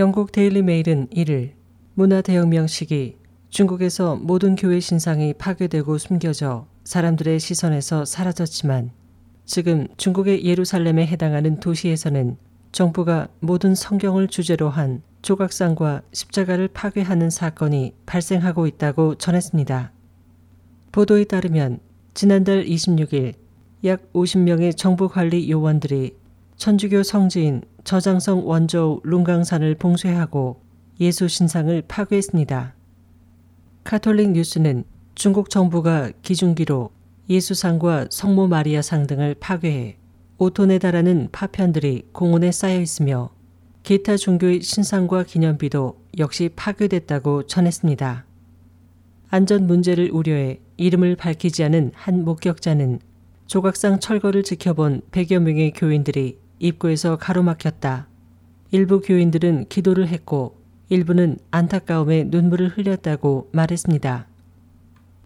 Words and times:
영국 0.00 0.32
데일리 0.32 0.62
메일은 0.62 1.08
이를 1.10 1.52
문화 1.92 2.22
대혁명식이 2.22 3.18
중국에서 3.50 4.16
모든 4.16 4.56
교회 4.56 4.80
신상이 4.80 5.34
파괴되고 5.34 5.98
숨겨져 5.98 6.66
사람들의 6.84 7.38
시선에서 7.38 8.06
사라졌지만 8.06 8.92
지금 9.44 9.88
중국의 9.98 10.46
예루살렘에 10.46 11.06
해당하는 11.06 11.60
도시에서는 11.60 12.38
정부가 12.72 13.28
모든 13.40 13.74
성경을 13.74 14.28
주제로 14.28 14.70
한 14.70 15.02
조각상과 15.20 16.00
십자가를 16.14 16.68
파괴하는 16.68 17.28
사건이 17.28 17.92
발생하고 18.06 18.66
있다고 18.66 19.16
전했습니다. 19.16 19.92
보도에 20.92 21.24
따르면 21.24 21.78
지난달 22.14 22.64
26일 22.64 23.34
약 23.84 24.10
50명의 24.14 24.74
정부 24.74 25.10
관리 25.10 25.50
요원들이 25.50 26.16
천주교 26.60 27.04
성지인 27.04 27.62
저장성 27.84 28.46
원저우 28.46 29.00
룽강산을 29.04 29.76
봉쇄하고 29.76 30.60
예수 31.00 31.26
신상을 31.26 31.82
파괴했습니다. 31.88 32.74
카톨릭 33.82 34.32
뉴스는 34.32 34.84
중국 35.14 35.48
정부가 35.48 36.12
기중기로 36.20 36.90
예수상과 37.30 38.08
성모 38.10 38.48
마리아상 38.48 39.06
등을 39.06 39.36
파괴해 39.40 39.96
5톤에 40.36 40.78
달하는 40.82 41.30
파편들이 41.32 42.08
공원에 42.12 42.52
쌓여 42.52 42.78
있으며 42.78 43.30
기타 43.82 44.18
종교의 44.18 44.60
신상과 44.60 45.22
기념비도 45.22 45.98
역시 46.18 46.50
파괴됐다고 46.54 47.46
전했습니다. 47.46 48.26
안전 49.30 49.66
문제를 49.66 50.10
우려해 50.12 50.60
이름을 50.76 51.16
밝히지 51.16 51.64
않은 51.64 51.92
한 51.94 52.22
목격자는 52.22 53.00
조각상 53.46 53.98
철거를 53.98 54.42
지켜본 54.42 55.00
100여 55.10 55.38
명의 55.38 55.72
교인들이 55.72 56.38
입구에서 56.60 57.16
가로막혔다. 57.16 58.06
일부 58.70 59.00
교인들은 59.00 59.66
기도를 59.68 60.06
했고 60.06 60.56
일부는 60.88 61.38
안타까움에 61.50 62.24
눈물을 62.24 62.68
흘렸다고 62.68 63.48
말했습니다. 63.52 64.26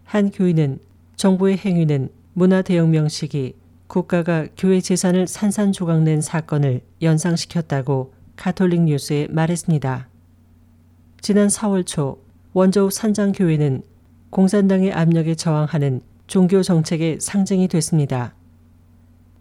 한 0.05 0.31
교인은 0.31 0.79
정부의 1.15 1.57
행위는 1.57 2.09
문화 2.33 2.61
대혁명식이 2.61 3.55
국가가 3.87 4.47
교회 4.57 4.81
재산을 4.81 5.27
산산조각낸 5.27 6.21
사건을 6.21 6.81
연상시켰다고 7.01 8.13
가톨릭 8.35 8.81
뉴스에 8.81 9.27
말했습니다. 9.29 10.07
지난 11.21 11.47
4월 11.47 11.85
초 11.85 12.21
원저우 12.53 12.91
산장교회는 12.91 13.83
공산당의 14.29 14.91
압력에 14.91 15.35
저항하는 15.35 16.01
종교 16.27 16.61
정책의 16.61 17.19
상징이 17.21 17.67
됐습니다. 17.67 18.33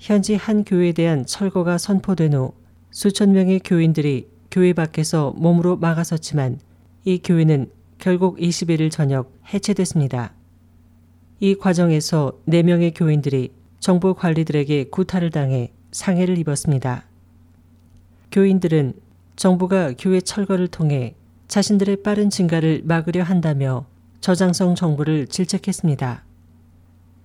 현지 0.05 0.35
한 0.35 0.65
교회에 0.65 0.93
대한 0.93 1.25
철거가 1.25 1.79
선포된 1.79 2.35
후 2.35 2.53
수천 2.91 3.33
명의 3.33 3.59
교인들이 3.59 4.29
교회 4.51 4.75
밖에서 4.75 5.33
몸으로 5.39 5.79
막아섰지만 5.79 6.61
이 7.07 7.21
교회는 7.25 7.71
결국 7.97 8.37
21일 8.37 8.91
저녁 8.91 9.33
해체됐습니다. 9.49 10.35
이 11.41 11.55
과정에서 11.55 12.39
4명의 12.47 12.93
교인들이 12.95 13.53
정부 13.81 14.13
관리들에게 14.13 14.91
구타를 14.91 15.31
당해 15.31 15.73
상해를 15.91 16.37
입었습니다. 16.37 17.07
교인들은 18.31 18.93
정부가 19.37 19.95
교회 19.99 20.21
철거를 20.21 20.69
통해 20.69 21.15
자신들의 21.49 22.03
빠른 22.03 22.29
증가를 22.29 22.83
막으려 22.85 23.23
한다며 23.23 23.87
저장성 24.21 24.75
정부를 24.75 25.29
질책했습니다. 25.29 26.25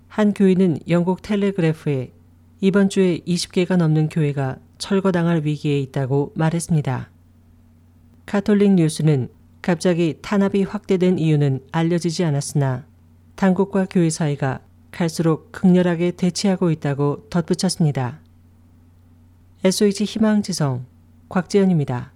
한 0.07 0.33
교인은 0.33 0.79
영국 0.87 1.21
텔레그래프에 1.21 2.13
이번 2.61 2.89
주에 2.89 3.19
20개가 3.19 3.77
넘는 3.77 4.09
교회가 4.09 4.57
철거당할 4.77 5.43
위기에 5.45 5.79
있다고 5.79 6.33
말했습니다. 6.35 7.09
카톨릭 8.25 8.73
뉴스는 8.73 9.29
갑자기 9.61 10.17
탄압이 10.21 10.63
확대된 10.63 11.19
이유는 11.19 11.61
알려지지 11.71 12.25
않았으나 12.25 12.85
당국과 13.35 13.85
교회 13.89 14.09
사이가 14.09 14.59
갈수록 14.91 15.51
극렬하게 15.53 16.11
대치하고 16.11 16.71
있다고 16.71 17.29
덧붙였습니다. 17.29 18.19
SOH 19.63 20.03
희망지성 20.03 20.85
곽지연입니다. 21.29 22.11